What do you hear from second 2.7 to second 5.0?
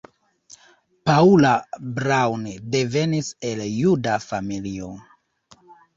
devenis el juda familio.